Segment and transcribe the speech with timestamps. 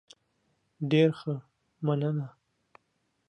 [0.89, 1.35] ډیر ښه،
[1.85, 2.27] مننه.